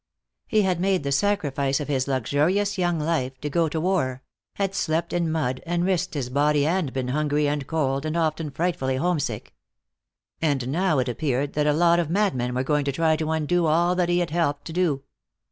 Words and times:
He 0.47 0.63
had 0.63 0.79
made 0.79 1.03
the 1.03 1.11
sacrifice 1.11 1.79
of 1.79 1.87
his 1.87 2.07
luxurious 2.07 2.75
young 2.79 2.99
life 2.99 3.39
to 3.41 3.51
go 3.51 3.69
to 3.69 3.79
war, 3.79 4.23
had 4.55 4.73
slept 4.73 5.13
in 5.13 5.31
mud 5.31 5.61
and 5.63 5.85
risked 5.85 6.15
his 6.15 6.31
body 6.31 6.65
and 6.65 6.91
been 6.91 7.09
hungry 7.09 7.47
and 7.47 7.67
cold 7.67 8.03
and 8.03 8.17
often 8.17 8.49
frightfully 8.49 8.95
homesick. 8.95 9.53
And 10.41 10.69
now 10.69 10.97
it 10.97 11.07
appeared 11.07 11.53
that 11.53 11.67
a 11.67 11.73
lot 11.73 11.99
of 11.99 12.09
madmen 12.09 12.55
were 12.55 12.63
going 12.63 12.85
to 12.85 12.91
try 12.91 13.15
to 13.17 13.29
undo 13.29 13.67
all 13.67 13.93
that 13.93 14.09
he 14.09 14.17
had 14.17 14.31
helped 14.31 14.65
to 14.65 14.73
do. 14.73 15.03